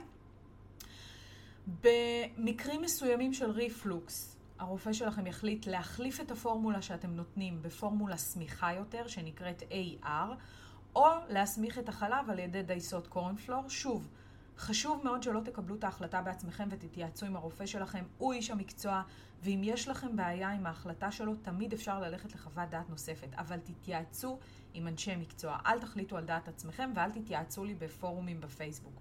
במקרים 1.82 2.82
מסוימים 2.82 3.32
של 3.32 3.50
ריפלוקס, 3.50 4.31
הרופא 4.62 4.92
שלכם 4.92 5.26
יחליט 5.26 5.66
להחליף 5.66 6.20
את 6.20 6.30
הפורמולה 6.30 6.82
שאתם 6.82 7.10
נותנים 7.10 7.62
בפורמולה 7.62 8.16
סמיכה 8.16 8.72
יותר, 8.72 9.06
שנקראת 9.06 9.62
AR, 9.62 10.06
או 10.96 11.06
להסמיך 11.28 11.78
את 11.78 11.88
החלב 11.88 12.30
על 12.30 12.38
ידי 12.38 12.62
דייסות 12.62 13.06
קורנפלור. 13.06 13.68
שוב, 13.68 14.08
חשוב 14.58 15.00
מאוד 15.04 15.22
שלא 15.22 15.40
תקבלו 15.44 15.74
את 15.74 15.84
ההחלטה 15.84 16.22
בעצמכם 16.22 16.68
ותתייעצו 16.70 17.26
עם 17.26 17.36
הרופא 17.36 17.66
שלכם, 17.66 18.04
הוא 18.18 18.32
איש 18.32 18.50
המקצוע, 18.50 19.02
ואם 19.42 19.60
יש 19.64 19.88
לכם 19.88 20.16
בעיה 20.16 20.50
עם 20.50 20.66
ההחלטה 20.66 21.10
שלו, 21.10 21.34
תמיד 21.36 21.72
אפשר 21.72 22.00
ללכת 22.00 22.34
לחוות 22.34 22.68
דעת 22.70 22.90
נוספת, 22.90 23.34
אבל 23.34 23.58
תתייעצו 23.58 24.38
עם 24.74 24.88
אנשי 24.88 25.16
מקצוע. 25.16 25.58
אל 25.66 25.80
תחליטו 25.80 26.16
על 26.16 26.24
דעת 26.24 26.48
עצמכם 26.48 26.90
ואל 26.94 27.10
תתייעצו 27.10 27.64
לי 27.64 27.74
בפורומים 27.74 28.40
בפייסבוק. 28.40 29.00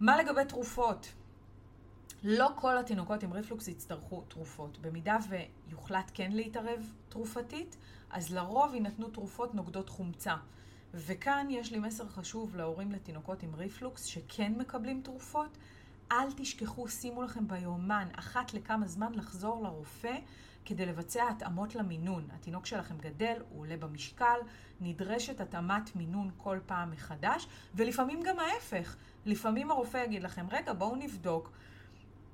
מה 0.00 0.22
לגבי 0.22 0.44
תרופות? 0.48 1.12
לא 2.24 2.48
כל 2.56 2.78
התינוקות 2.78 3.22
עם 3.22 3.32
ריפלוקס 3.32 3.68
יצטרכו 3.68 4.24
תרופות. 4.28 4.78
במידה 4.78 5.16
ויוחלט 5.28 6.10
כן 6.14 6.32
להתערב 6.32 6.92
תרופתית, 7.08 7.76
אז 8.10 8.32
לרוב 8.32 8.74
יינתנו 8.74 9.08
תרופות 9.08 9.54
נוגדות 9.54 9.88
חומצה. 9.88 10.36
וכאן 10.94 11.46
יש 11.50 11.72
לי 11.72 11.78
מסר 11.78 12.08
חשוב 12.08 12.56
להורים 12.56 12.92
לתינוקות 12.92 13.42
עם 13.42 13.54
ריפלוקס 13.54 14.04
שכן 14.04 14.52
מקבלים 14.56 15.00
תרופות. 15.04 15.58
אל 16.12 16.32
תשכחו, 16.36 16.88
שימו 16.88 17.22
לכם 17.22 17.48
ביומן 17.48 18.08
אחת 18.18 18.54
לכמה 18.54 18.86
זמן 18.86 19.14
לחזור 19.14 19.62
לרופא 19.62 20.16
כדי 20.64 20.86
לבצע 20.86 21.28
התאמות 21.28 21.74
למינון. 21.74 22.28
התינוק 22.32 22.66
שלכם 22.66 22.98
גדל, 22.98 23.36
הוא 23.48 23.60
עולה 23.60 23.76
במשקל, 23.76 24.38
נדרשת 24.80 25.40
התאמת 25.40 25.96
מינון 25.96 26.30
כל 26.36 26.58
פעם 26.66 26.90
מחדש, 26.90 27.46
ולפעמים 27.74 28.22
גם 28.22 28.38
ההפך. 28.38 28.96
לפעמים 29.26 29.70
הרופא 29.70 29.96
יגיד 29.96 30.22
לכם, 30.22 30.46
רגע, 30.50 30.72
בואו 30.72 30.96
נבדוק. 30.96 31.50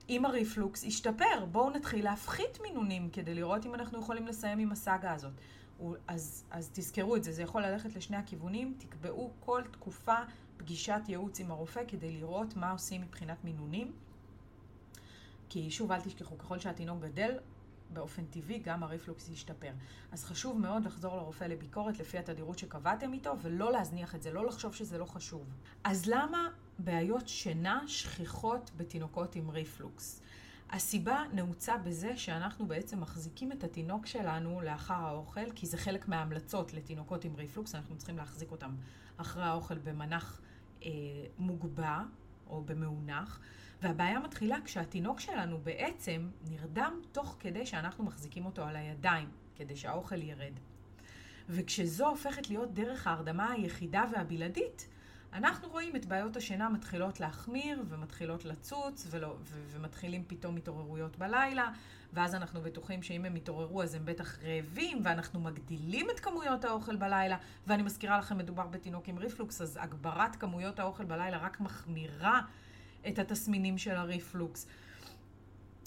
אם 0.09 0.25
הריפלוקס 0.25 0.85
ישתפר, 0.85 1.45
בואו 1.53 1.71
נתחיל 1.71 2.05
להפחית 2.05 2.59
מינונים 2.63 3.11
כדי 3.11 3.35
לראות 3.35 3.67
אם 3.67 3.75
אנחנו 3.75 3.99
יכולים 3.99 4.27
לסיים 4.27 4.59
עם 4.59 4.73
הסאגה 4.73 5.13
הזאת. 5.13 5.33
אז, 6.09 6.45
אז 6.51 6.71
תזכרו 6.73 7.17
את 7.17 7.25
זה, 7.25 7.33
זה 7.33 7.43
יכול 7.43 7.63
ללכת 7.63 7.97
לשני 7.97 8.17
הכיוונים, 8.17 8.75
תקבעו 8.79 9.31
כל 9.41 9.63
תקופה 9.71 10.17
פגישת 10.57 11.01
ייעוץ 11.09 11.41
עם 11.41 11.51
הרופא 11.51 11.83
כדי 11.89 12.13
לראות 12.13 12.57
מה 12.57 12.71
עושים 12.71 13.01
מבחינת 13.01 13.45
מינונים. 13.45 13.93
כי 15.49 15.71
שוב, 15.71 15.93
אל 15.93 16.01
תשכחו, 16.01 16.39
ככל 16.39 16.59
שהתינוק 16.59 17.03
גדל, 17.03 17.39
באופן 17.91 18.25
טבעי 18.25 18.59
גם 18.59 18.83
הריפלוקס 18.83 19.29
ישתפר. 19.29 19.71
אז 20.13 20.25
חשוב 20.25 20.59
מאוד 20.59 20.85
לחזור 20.85 21.17
לרופא 21.17 21.45
לביקורת 21.45 21.99
לפי 21.99 22.19
התדירות 22.19 22.59
שקבעתם 22.59 23.13
איתו, 23.13 23.35
ולא 23.43 23.73
להזניח 23.73 24.15
את 24.15 24.23
זה, 24.23 24.33
לא 24.33 24.47
לחשוב 24.47 24.75
שזה 24.75 24.99
לא 24.99 25.05
חשוב. 25.05 25.47
אז 25.85 26.07
למה 26.07 26.49
בעיות 26.79 27.29
שינה 27.29 27.83
שכיחות 27.87 28.71
בתינוקות 28.77 29.35
עם 29.35 29.51
ריפלוקס? 29.51 30.21
הסיבה 30.71 31.23
נעוצה 31.33 31.77
בזה 31.77 32.17
שאנחנו 32.17 32.67
בעצם 32.67 33.01
מחזיקים 33.01 33.53
את 33.53 33.65
התינוק 33.65 34.07
שלנו 34.07 34.61
לאחר 34.61 34.95
האוכל, 34.95 35.51
כי 35.55 35.67
זה 35.67 35.77
חלק 35.77 36.09
מההמלצות 36.09 36.75
לתינוקות 36.75 37.25
עם 37.25 37.37
ריפלוקס, 37.37 37.75
אנחנו 37.75 37.97
צריכים 37.97 38.17
להחזיק 38.17 38.51
אותם 38.51 38.75
אחרי 39.17 39.45
האוכל 39.45 39.79
במנח 39.79 40.41
אה, 40.85 40.91
מוגבע 41.39 42.01
או 42.47 42.65
במאונח. 42.65 43.41
והבעיה 43.83 44.19
מתחילה 44.19 44.57
כשהתינוק 44.65 45.21
שלנו 45.21 45.59
בעצם 45.59 46.29
נרדם 46.51 47.01
תוך 47.13 47.37
כדי 47.41 47.67
שאנחנו 47.67 48.05
מחזיקים 48.05 48.47
אותו 48.47 48.63
על 48.65 48.77
הידיים, 48.77 49.29
כדי 49.57 49.77
שהאוכל 49.77 50.23
ירד. 50.23 50.53
וכשזו 51.49 52.09
הופכת 52.09 52.49
להיות 52.51 52.75
דרך 52.75 53.07
ההרדמה 53.07 53.53
היחידה 53.53 54.05
והבלעדית, 54.13 54.89
אנחנו 55.37 55.69
רואים 55.69 55.97
את 55.97 56.07
בעיות 56.07 56.37
השינה 56.37 56.69
מתחילות 56.69 57.21
להחמיר 57.21 57.83
ומתחילות 57.89 58.45
לצוץ 58.45 59.07
ולא, 59.11 59.37
ו- 59.43 59.65
ומתחילים 59.71 60.25
פתאום 60.27 60.57
התעוררויות 60.57 61.17
בלילה, 61.17 61.71
ואז 62.13 62.35
אנחנו 62.35 62.61
בטוחים 62.61 63.03
שאם 63.03 63.25
הם 63.25 63.37
יתעוררו 63.37 63.83
אז 63.83 63.95
הם 63.95 64.05
בטח 64.05 64.39
רעבים, 64.43 65.01
ואנחנו 65.05 65.41
מגדילים 65.41 66.07
את 66.11 66.21
כמויות 66.21 66.65
האוכל 66.65 66.97
בלילה, 66.97 67.37
ואני 67.67 67.83
מזכירה 67.83 68.19
לכם, 68.19 68.39
מדובר 68.39 68.67
בתינוק 68.67 69.09
עם 69.09 69.19
ריפלוקס, 69.19 69.61
אז 69.61 69.79
הגברת 69.81 70.37
כמויות 70.37 70.79
האוכל 70.79 71.05
בלילה 71.05 71.39
רק 71.39 71.61
מחמירה 71.61 72.41
את 73.09 73.19
התסמינים 73.19 73.79
של 73.79 73.97
הריפלוקס. 73.97 74.67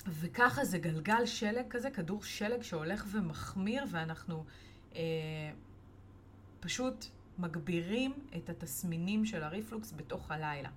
וככה 0.07 0.65
זה 0.65 0.77
גלגל 0.77 1.25
שלג 1.25 1.65
כזה, 1.69 1.91
כדור 1.91 2.23
שלג 2.23 2.61
שהולך 2.61 3.05
ומחמיר, 3.11 3.83
ואנחנו 3.91 4.43
אה, 4.95 5.01
פשוט 6.59 7.05
מגבירים 7.39 8.13
את 8.37 8.49
התסמינים 8.49 9.25
של 9.25 9.43
הריפלוקס 9.43 9.93
בתוך 9.95 10.31
הלילה. 10.31 10.69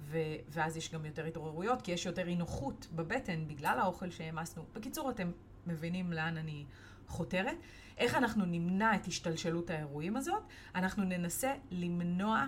ו- 0.00 0.36
ואז 0.48 0.76
יש 0.76 0.92
גם 0.92 1.04
יותר 1.04 1.24
התעוררויות, 1.24 1.82
כי 1.82 1.92
יש 1.92 2.06
יותר 2.06 2.28
אי 2.28 2.36
נוחות 2.36 2.88
בבטן 2.94 3.48
בגלל 3.48 3.78
האוכל 3.78 4.10
שהעמסנו. 4.10 4.64
בקיצור, 4.72 5.10
אתם 5.10 5.30
מבינים 5.66 6.12
לאן 6.12 6.36
אני 6.36 6.64
חותרת. 7.06 7.56
איך 7.98 8.14
אנחנו 8.14 8.44
נמנע 8.44 8.94
את 8.94 9.06
השתלשלות 9.06 9.70
האירועים 9.70 10.16
הזאת? 10.16 10.42
אנחנו 10.74 11.04
ננסה 11.04 11.54
למנוע 11.70 12.46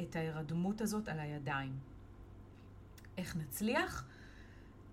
את 0.00 0.16
ההירדמות 0.16 0.80
הזאת 0.80 1.08
על 1.08 1.20
הידיים. 1.20 1.78
איך 3.18 3.36
נצליח? 3.36 4.06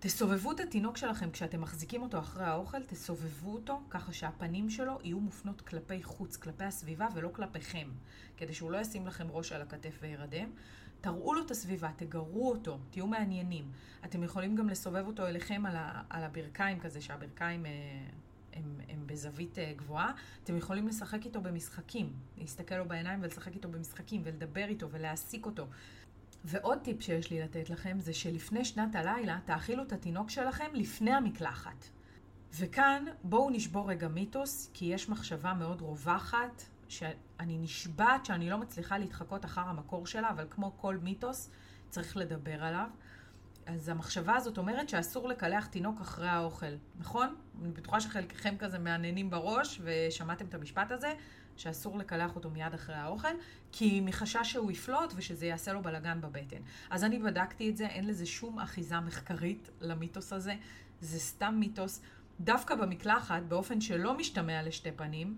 תסובבו 0.01 0.51
את 0.51 0.59
התינוק 0.59 0.97
שלכם 0.97 1.31
כשאתם 1.31 1.61
מחזיקים 1.61 2.01
אותו 2.01 2.19
אחרי 2.19 2.43
האוכל, 2.43 2.83
תסובבו 2.83 3.53
אותו 3.53 3.81
ככה 3.89 4.13
שהפנים 4.13 4.69
שלו 4.69 4.99
יהיו 5.03 5.19
מופנות 5.19 5.61
כלפי 5.61 6.03
חוץ, 6.03 6.37
כלפי 6.37 6.63
הסביבה 6.63 7.07
ולא 7.13 7.29
כלפיכם, 7.33 7.89
כדי 8.37 8.53
שהוא 8.53 8.71
לא 8.71 8.77
ישים 8.77 9.07
לכם 9.07 9.27
ראש 9.31 9.51
על 9.51 9.61
הכתף 9.61 9.97
וירדם. 10.01 10.49
תראו 11.01 11.33
לו 11.33 11.45
את 11.45 11.51
הסביבה, 11.51 11.91
תגרו 11.95 12.49
אותו, 12.51 12.79
תהיו 12.91 13.07
מעניינים. 13.07 13.71
אתם 14.05 14.23
יכולים 14.23 14.55
גם 14.55 14.69
לסובב 14.69 15.07
אותו 15.07 15.27
אליכם 15.27 15.65
על, 15.65 15.75
ה, 15.75 16.01
על 16.09 16.23
הברכיים 16.23 16.79
כזה, 16.79 17.01
שהברכיים 17.01 17.65
אה, 17.65 17.71
הם, 18.53 18.79
הם 18.89 19.07
בזווית 19.07 19.59
אה, 19.59 19.73
גבוהה. 19.75 20.11
אתם 20.43 20.57
יכולים 20.57 20.87
לשחק 20.87 21.25
איתו 21.25 21.41
במשחקים, 21.41 22.13
להסתכל 22.37 22.75
לו 22.75 22.87
בעיניים 22.87 23.19
ולשחק 23.23 23.55
איתו 23.55 23.69
במשחקים 23.69 24.21
ולדבר 24.25 24.65
איתו 24.65 24.89
ולהעסיק 24.89 25.45
אותו. 25.45 25.67
ועוד 26.45 26.79
טיפ 26.79 27.01
שיש 27.01 27.31
לי 27.31 27.41
לתת 27.41 27.69
לכם 27.69 27.99
זה 27.99 28.13
שלפני 28.13 28.65
שנת 28.65 28.95
הלילה 28.95 29.39
תאכילו 29.45 29.83
את 29.83 29.93
התינוק 29.93 30.29
שלכם 30.29 30.69
לפני 30.73 31.11
המקלחת. 31.11 31.85
וכאן 32.53 33.05
בואו 33.23 33.49
נשבור 33.49 33.89
רגע 33.89 34.07
מיתוס, 34.07 34.69
כי 34.73 34.85
יש 34.85 35.09
מחשבה 35.09 35.53
מאוד 35.53 35.81
רווחת, 35.81 36.63
שאני 36.87 37.57
נשבעת 37.57 38.25
שאני 38.25 38.49
לא 38.49 38.57
מצליחה 38.57 38.97
להתחקות 38.97 39.45
אחר 39.45 39.61
המקור 39.61 40.07
שלה, 40.07 40.29
אבל 40.29 40.47
כמו 40.49 40.77
כל 40.77 40.97
מיתוס, 40.97 41.49
צריך 41.89 42.17
לדבר 42.17 42.63
עליו. 42.63 42.87
אז 43.69 43.89
המחשבה 43.89 44.35
הזאת 44.35 44.57
אומרת 44.57 44.89
שאסור 44.89 45.29
לקלח 45.29 45.65
תינוק 45.65 46.01
אחרי 46.01 46.27
האוכל, 46.27 46.75
נכון? 46.99 47.35
אני 47.61 47.71
בטוחה 47.71 48.01
שחלקכם 48.01 48.55
כזה 48.59 48.79
מהנהנים 48.79 49.29
בראש 49.29 49.81
ושמעתם 49.83 50.45
את 50.45 50.53
המשפט 50.53 50.91
הזה, 50.91 51.13
שאסור 51.57 51.97
לקלח 51.97 52.35
אותו 52.35 52.49
מיד 52.49 52.73
אחרי 52.73 52.95
האוכל, 52.95 53.27
כי 53.71 54.01
מחשש 54.01 54.51
שהוא 54.51 54.71
יפלוט 54.71 55.13
ושזה 55.15 55.45
יעשה 55.45 55.73
לו 55.73 55.81
בלגן 55.81 56.21
בבטן. 56.21 56.57
אז 56.89 57.03
אני 57.03 57.19
בדקתי 57.19 57.69
את 57.69 57.77
זה, 57.77 57.87
אין 57.87 58.07
לזה 58.07 58.25
שום 58.25 58.59
אחיזה 58.59 58.99
מחקרית 58.99 59.69
למיתוס 59.81 60.33
הזה, 60.33 60.55
זה 61.01 61.19
סתם 61.19 61.55
מיתוס. 61.59 62.01
דווקא 62.39 62.75
במקלחת, 62.75 63.43
באופן 63.47 63.81
שלא 63.81 64.17
משתמע 64.17 64.63
לשתי 64.63 64.91
פנים, 64.91 65.37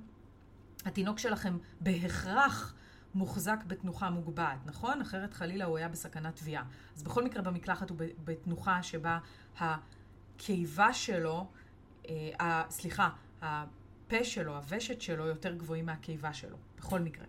התינוק 0.86 1.20
שלכם 1.20 1.58
בהכרח 1.82 2.76
מוחזק 3.16 3.64
בתנוחה 3.68 4.10
מוגבעת, 4.10 4.66
נכון? 4.66 5.02
אחרת 5.02 5.34
חלילה 5.34 5.66
הוא 5.66 5.78
היה 5.78 5.88
בסכנת 5.88 6.36
תביעה. 6.36 6.64
אז 6.96 7.04
בכל 7.04 7.24
מקרה 7.24 7.42
במקלחת 7.42 7.90
הוא 7.90 7.98
בתנוחה 8.24 8.84
שבה 8.84 9.20
הקיבה 9.60 10.94
שלו, 10.94 11.48
אה, 12.10 12.64
סליחה, 12.70 13.10
הפה 13.42 14.24
שלו, 14.24 14.56
הוושט 14.56 15.02
שלו 15.02 15.26
יותר 15.28 15.56
גבוהים 15.56 15.86
מהקיבה 15.86 16.34
שלו, 16.34 16.58
בכל 16.78 17.00
מקרה. 17.00 17.26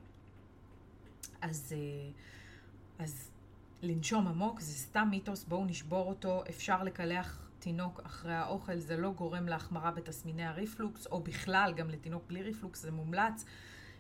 אז, 1.41 1.75
אה, 1.77 2.11
אז 3.05 3.31
לנשום 3.83 4.27
עמוק 4.27 4.61
זה 4.61 4.73
סתם 4.73 5.09
מיתוס, 5.11 5.45
בואו 5.45 5.65
נשבור 5.65 6.09
אותו, 6.09 6.43
אפשר 6.49 6.83
לקלח 6.83 7.43
תינוק 7.59 8.01
אחרי 8.05 8.35
האוכל, 8.35 8.79
זה 8.79 8.97
לא 8.97 9.11
גורם 9.11 9.49
להחמרה 9.49 9.91
בתסמיני 9.91 10.45
הריפלוקס, 10.45 11.07
או 11.07 11.21
בכלל, 11.21 11.73
גם 11.77 11.91
לתינוק 11.91 12.25
בלי 12.27 12.43
ריפלוקס 12.43 12.83
זה 12.83 12.91
מומלץ. 12.91 13.45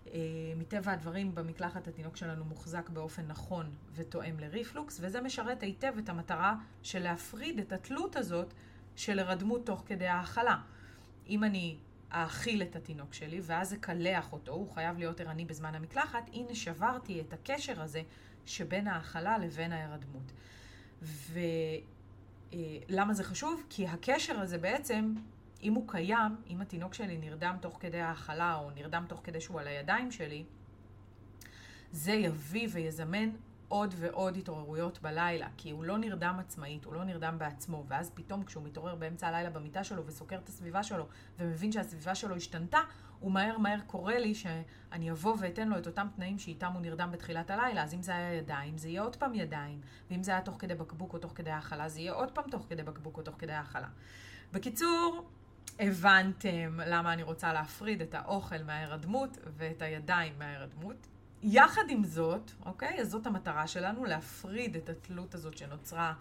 אה, 0.07 0.21
מטבע 0.57 0.93
הדברים, 0.93 1.35
במקלחת 1.35 1.89
התינוק 1.89 2.17
שלנו 2.17 2.45
מוחזק 2.45 2.89
באופן 2.89 3.27
נכון 3.27 3.71
ותואם 3.95 4.41
לריפלוקס, 4.41 4.99
וזה 5.03 5.21
משרת 5.21 5.63
היטב 5.63 5.93
את 5.99 6.09
המטרה 6.09 6.55
של 6.83 7.03
להפריד 7.03 7.59
את 7.59 7.73
התלות 7.73 8.17
הזאת 8.17 8.55
של 8.97 9.19
הרדמות 9.19 9.67
תוך 9.67 9.83
כדי 9.87 10.07
האכלה. 10.07 10.57
אם 11.29 11.45
אני 11.45 11.77
אאכיל 12.13 12.63
את 12.63 12.77
התינוק 12.77 13.15
שלי 13.15 13.41
ואז 13.43 13.75
אקלח 13.75 14.33
אותו, 14.33 14.53
הוא 14.53 14.71
חייב 14.73 14.99
להיות 14.99 15.21
ערני 15.21 15.45
בזמן 15.45 15.75
המקלחת, 15.75 16.31
הנה 16.33 16.55
שברתי 16.55 17.21
את 17.21 17.33
הקשר 17.33 17.83
הזה 17.83 18.03
שבין 18.47 18.89
האכלה 18.89 19.39
לבין 19.39 19.73
ההרדמות. 19.73 20.33
ולמה 21.33 23.09
אה, 23.09 23.15
זה 23.15 23.25
חשוב? 23.25 23.63
כי 23.71 23.87
הקשר 23.87 24.39
הזה 24.41 24.59
בעצם 24.59 25.15
אם 25.63 25.75
הוא 25.75 25.89
קיים, 25.89 26.37
אם 26.47 26.61
התינוק 26.61 26.95
שלי 26.95 27.17
נרדם 27.17 27.57
תוך 27.61 27.77
כדי 27.81 28.01
האכלה, 28.01 28.55
או 28.55 28.71
נרדם 28.71 29.05
תוך 29.09 29.21
כדי 29.25 29.41
שהוא 29.41 29.61
על 29.61 29.67
הידיים 29.67 30.11
שלי, 30.11 30.45
זה 31.91 32.13
יביא 32.13 32.69
ויזמן 32.73 33.31
עוד 33.69 33.95
ועוד 33.99 34.37
התעוררויות 34.37 35.03
בלילה, 35.03 35.49
כי 35.57 35.71
הוא 35.71 35.85
לא 35.85 35.99
נרדם 35.99 36.37
עצמאית, 36.39 36.85
הוא 36.85 36.95
לא 36.95 37.05
נרדם 37.05 37.35
בעצמו, 37.39 37.85
ואז 37.89 38.11
פתאום 38.15 38.45
כשהוא 38.45 38.65
מתעורר 38.65 38.95
באמצע 38.95 39.29
הלילה 39.29 39.51
במיטה 39.51 39.85
שלו 39.85 40.07
וסוקר 40.07 40.37
את 40.37 40.49
הסביבה 40.49 40.83
שלו, 40.83 41.09
ומבין 41.39 41.73
שהסביבה 41.73 42.15
שלו 42.15 42.37
השתנתה, 42.37 42.79
הוא 43.21 43.33
מהר 43.33 43.59
מהר 43.59 43.81
קורא 43.87 44.15
לי 44.15 44.35
שאני 44.35 45.11
אבוא 45.11 45.37
ואתן 45.39 45.69
לו 45.69 45.79
את 45.79 45.87
אותם 45.87 46.07
תנאים 46.17 46.39
שאיתם 46.39 46.73
הוא 46.73 46.81
נרדם 46.81 47.11
בתחילת 47.13 47.51
הלילה. 47.51 47.83
אז 47.83 47.95
אם 47.95 48.03
זה 48.03 48.13
היה 48.13 48.35
ידיים, 48.35 48.79
זה 48.79 48.89
יהיה 48.89 49.03
עוד 49.03 49.17
פעם 49.17 49.35
ידיים, 49.35 49.81
ואם 50.11 50.23
זה 50.23 50.31
היה 50.31 50.41
תוך 50.41 50.57
כדי 50.59 50.75
בקבוק 50.75 51.13
או 51.13 51.19
תוך 51.19 51.33
כדי 51.35 51.51
האכלה, 51.51 51.89
זה 51.89 52.01
יהיה 52.01 52.13
עוד 52.13 52.31
פעם 52.31 52.45
תוך 52.51 52.67
כדי 52.69 52.83
בקבוק 52.83 53.17
או 53.17 53.23
תוך 53.23 53.35
כדי 53.39 53.53
האכלה. 53.53 53.89
בקיצור, 54.53 55.31
הבנתם 55.79 56.81
למה 56.87 57.13
אני 57.13 57.23
רוצה 57.23 57.53
להפריד 57.53 58.03
את 58.03 58.15
האוכל 58.15 58.63
מההירדמות 58.63 59.39
ואת 59.57 59.83
הידיים 59.83 60.33
מההירדמות. 60.39 61.07
יחד 61.43 61.83
עם 61.89 62.05
זאת, 62.05 62.51
אוקיי? 62.67 63.01
אז 63.01 63.11
זאת 63.11 63.27
המטרה 63.27 63.67
שלנו, 63.67 64.05
להפריד 64.05 64.77
את 64.77 64.89
התלות 64.89 65.35
הזאת 65.35 65.57
שנוצרה 65.57 66.15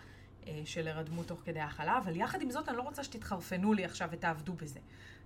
אה, 0.47 0.61
של 0.65 0.87
הירדמות 0.87 1.27
תוך 1.27 1.41
כדי 1.45 1.59
האכלה, 1.59 1.97
אבל 1.97 2.15
יחד 2.15 2.41
עם 2.41 2.51
זאת 2.51 2.69
אני 2.69 2.77
לא 2.77 2.81
רוצה 2.81 3.03
שתתחרפנו 3.03 3.73
לי 3.73 3.85
עכשיו 3.85 4.07
ותעבדו 4.11 4.53
בזה. 4.53 4.79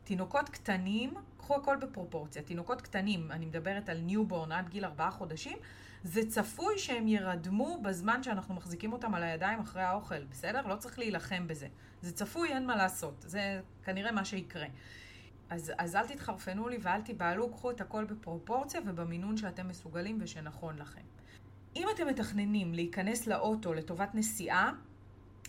תינוקות 0.04 0.50
קטנים, 0.50 1.14
קחו 1.38 1.56
הכל 1.56 1.76
בפרופורציה, 1.76 2.42
תינוקות 2.42 2.82
קטנים, 2.82 3.32
אני 3.32 3.46
מדברת 3.46 3.90
על 3.90 3.98
newborn 3.98 4.52
עד 4.52 4.70
גיל 4.70 4.86
ארבעה 4.86 5.12
חודשים, 5.12 5.58
זה 6.06 6.30
צפוי 6.30 6.78
שהם 6.78 7.08
ירדמו 7.08 7.82
בזמן 7.82 8.24
שאנחנו 8.24 8.56
מחזיקים 8.56 8.94
אותם 8.94 9.16
על 9.16 9.24
הידיים 9.24 9.60
אחרי 9.60 9.82
האוכל, 9.82 10.24
בסדר? 10.24 10.68
לא 10.68 10.76
צריך 10.76 11.00
להילחם 11.00 11.48
בזה. 11.48 11.68
זה 12.02 12.12
צפוי, 12.12 12.54
אין 12.54 12.68
מה 12.68 12.76
לעשות. 12.76 13.26
זה 13.28 13.62
כנראה 13.84 14.12
מה 14.12 14.26
שיקרה. 14.26 14.66
אז, 15.50 15.72
אז 15.78 15.96
אל 15.96 16.08
תתחרפנו 16.08 16.70
לי 16.70 16.78
ואל 16.82 17.02
תיבהלו, 17.02 17.52
קחו 17.52 17.72
את 17.72 17.82
הכל 17.82 18.06
בפרופורציה 18.06 18.82
ובמינון 18.86 19.38
שאתם 19.38 19.68
מסוגלים 19.68 20.18
ושנכון 20.22 20.80
לכם. 20.80 21.02
אם 21.76 21.88
אתם 21.96 22.08
מתכננים 22.08 22.74
להיכנס 22.74 23.28
לאוטו 23.28 23.74
לטובת 23.74 24.10
נסיעה, 24.16 24.72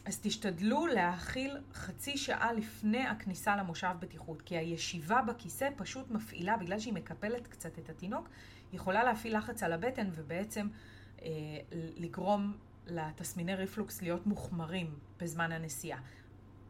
אז 0.07 0.19
תשתדלו 0.23 0.87
להאכיל 0.87 1.59
חצי 1.75 2.17
שעה 2.17 2.53
לפני 2.53 3.07
הכניסה 3.07 3.57
למושב 3.57 3.95
בטיחות, 4.01 4.43
כי 4.43 4.57
הישיבה 4.57 5.23
בכיסא 5.23 5.69
פשוט 5.77 6.11
מפעילה, 6.11 6.57
בגלל 6.57 6.79
שהיא 6.79 6.95
מקפלת 6.95 7.47
קצת 7.47 7.79
את 7.79 7.91
התינוק, 7.91 8.29
יכולה 8.73 9.05
להפעיל 9.05 9.37
לחץ 9.37 9.63
על 9.63 9.73
הבטן 9.73 10.11
ובעצם 10.13 10.69
אה, 11.23 11.29
לגרום 11.73 12.57
לתסמיני 12.87 13.55
ריפלוקס 13.55 14.03
להיות 14.03 14.27
מוחמרים 14.27 14.99
בזמן 15.19 15.53
הנסיעה. 15.53 16.01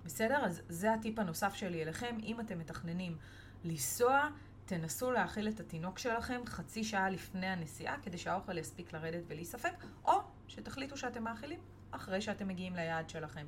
בסדר? 0.04 0.44
אז 0.44 0.62
זה 0.68 0.92
הטיפ 0.92 1.18
הנוסף 1.18 1.54
שלי 1.54 1.82
אליכם. 1.82 2.16
אם 2.22 2.40
אתם 2.40 2.58
מתכננים 2.58 3.16
לנסוע, 3.64 4.28
תנסו 4.64 5.10
להאכיל 5.10 5.48
את 5.48 5.60
התינוק 5.60 5.98
שלכם 5.98 6.40
חצי 6.46 6.84
שעה 6.84 7.10
לפני 7.10 7.46
הנסיעה, 7.46 7.96
כדי 8.02 8.18
שהאוכל 8.18 8.58
יספיק 8.58 8.92
לרדת 8.92 9.22
ולהיספק, 9.28 9.84
או 10.04 10.12
שתחליטו 10.48 10.96
שאתם 10.96 11.24
מאכילים 11.24 11.60
אחרי 11.96 12.20
שאתם 12.20 12.48
מגיעים 12.48 12.76
ליעד 12.76 13.10
שלכם, 13.10 13.46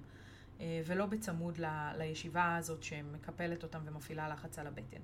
אה, 0.60 0.80
ולא 0.86 1.06
בצמוד 1.06 1.58
ל, 1.58 1.66
לישיבה 1.98 2.56
הזאת 2.56 2.82
שמקפלת 2.82 3.62
אותם 3.62 3.80
ומפעילה 3.84 4.28
לחץ 4.28 4.58
על 4.58 4.66
הבטן. 4.66 5.00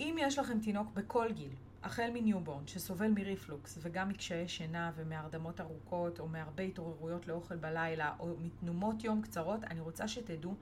אם 0.00 0.16
יש 0.18 0.38
לכם 0.38 0.60
תינוק 0.60 0.92
בכל 0.94 1.32
גיל, 1.32 1.52
החל 1.82 2.10
מ 2.14 2.20
newborn, 2.20 2.66
שסובל 2.66 3.08
מריפלוקס 3.08 3.78
וגם 3.82 4.08
מקשיי 4.08 4.48
שינה 4.48 4.92
ומהרדמות 4.96 5.60
ארוכות 5.60 6.20
או 6.20 6.28
מהרבה 6.28 6.62
התעוררויות 6.62 7.26
לאוכל 7.26 7.56
בלילה 7.56 8.14
או 8.18 8.36
מתנומות 8.40 9.04
יום 9.04 9.22
קצרות, 9.22 9.64
אני 9.64 9.80
רוצה 9.80 10.08
שתדעו 10.08 10.54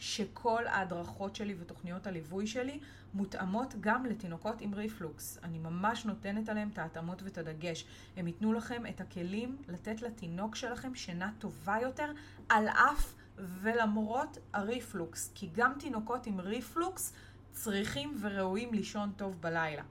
שכל 0.00 0.66
ההדרכות 0.66 1.36
שלי 1.36 1.54
ותוכניות 1.58 2.06
הליווי 2.06 2.46
שלי 2.46 2.80
מותאמות 3.14 3.74
גם 3.80 4.06
לתינוקות 4.06 4.60
עם 4.60 4.74
ריפלוקס. 4.74 5.38
אני 5.42 5.58
ממש 5.58 6.04
נותנת 6.04 6.48
עליהם 6.48 6.68
את 6.72 6.78
ההתאמות 6.78 7.22
ואת 7.22 7.38
הדגש. 7.38 7.84
הם 8.16 8.26
ייתנו 8.26 8.52
לכם 8.52 8.86
את 8.86 9.00
הכלים 9.00 9.56
לתת 9.68 10.02
לתינוק 10.02 10.56
שלכם 10.56 10.94
שינה 10.94 11.32
טובה 11.38 11.76
יותר, 11.82 12.12
על 12.48 12.68
אף 12.68 13.14
ולמרות 13.38 14.38
הריפלוקס. 14.52 15.32
כי 15.34 15.48
גם 15.54 15.72
תינוקות 15.78 16.26
עם 16.26 16.40
ריפלוקס 16.40 17.12
צריכים 17.52 18.16
וראויים 18.20 18.74
לישון 18.74 19.12
טוב 19.16 19.40
בלילה. 19.40 19.82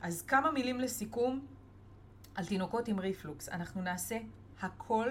אז 0.00 0.22
כמה 0.22 0.50
מילים 0.50 0.80
לסיכום 0.80 1.46
על 2.34 2.46
תינוקות 2.46 2.88
עם 2.88 2.98
ריפלוקס. 2.98 3.48
אנחנו 3.48 3.82
נעשה 3.82 4.18
הכל 4.60 5.08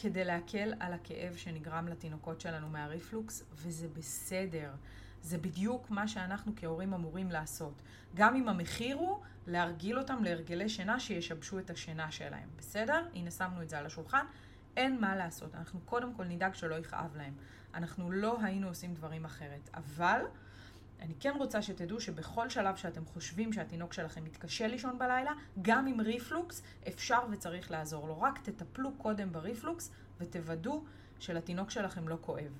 כדי 0.00 0.24
להקל 0.24 0.74
על 0.80 0.92
הכאב 0.92 1.36
שנגרם 1.36 1.88
לתינוקות 1.88 2.40
שלנו 2.40 2.68
מהריפלוקס, 2.68 3.44
וזה 3.54 3.88
בסדר. 3.88 4.70
זה 5.22 5.38
בדיוק 5.38 5.90
מה 5.90 6.08
שאנחנו 6.08 6.52
כהורים 6.56 6.94
אמורים 6.94 7.30
לעשות. 7.30 7.82
גם 8.14 8.36
אם 8.36 8.48
המחיר 8.48 8.96
הוא 8.96 9.20
להרגיל 9.46 9.98
אותם 9.98 10.24
להרגלי 10.24 10.68
שינה 10.68 11.00
שישבשו 11.00 11.58
את 11.58 11.70
השינה 11.70 12.10
שלהם. 12.10 12.48
בסדר? 12.58 13.06
הנה 13.14 13.30
שמנו 13.30 13.62
את 13.62 13.68
זה 13.68 13.78
על 13.78 13.86
השולחן. 13.86 14.26
אין 14.76 15.00
מה 15.00 15.16
לעשות. 15.16 15.54
אנחנו 15.54 15.80
קודם 15.80 16.14
כל 16.14 16.24
נדאג 16.24 16.54
שלא 16.54 16.74
יכאב 16.74 17.16
להם. 17.16 17.34
אנחנו 17.74 18.10
לא 18.10 18.38
היינו 18.42 18.68
עושים 18.68 18.94
דברים 18.94 19.24
אחרת. 19.24 19.70
אבל... 19.74 20.20
אני 21.00 21.14
כן 21.20 21.32
רוצה 21.38 21.62
שתדעו 21.62 22.00
שבכל 22.00 22.48
שלב 22.48 22.76
שאתם 22.76 23.04
חושבים 23.04 23.52
שהתינוק 23.52 23.92
שלכם 23.92 24.24
מתקשה 24.24 24.66
לישון 24.66 24.98
בלילה, 24.98 25.32
גם 25.62 25.86
עם 25.86 26.00
ריפלוקס 26.00 26.62
אפשר 26.88 27.18
וצריך 27.30 27.70
לעזור 27.70 28.08
לו. 28.08 28.20
רק 28.20 28.38
תטפלו 28.42 28.90
קודם 28.96 29.32
בריפלוקס 29.32 29.90
ותוודאו 30.20 30.84
שלתינוק 31.18 31.70
שלכם 31.70 32.08
לא 32.08 32.16
כואב. 32.20 32.52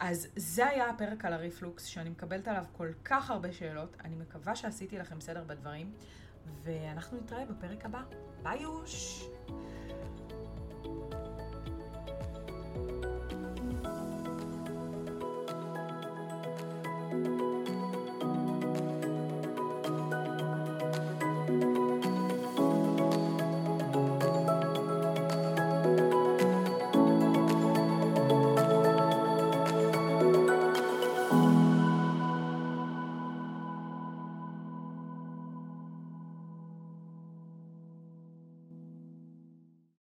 אז 0.00 0.28
זה 0.36 0.66
היה 0.66 0.90
הפרק 0.90 1.24
על 1.24 1.32
הריפלוקס, 1.32 1.84
שאני 1.84 2.10
מקבלת 2.10 2.48
עליו 2.48 2.64
כל 2.72 2.88
כך 3.04 3.30
הרבה 3.30 3.52
שאלות. 3.52 3.96
אני 4.04 4.16
מקווה 4.16 4.56
שעשיתי 4.56 4.98
לכם 4.98 5.20
סדר 5.20 5.44
בדברים, 5.44 5.92
ואנחנו 6.62 7.18
נתראה 7.18 7.44
בפרק 7.44 7.84
הבא. 7.84 8.02
ביי 8.42 8.62
יוש! 8.62 9.24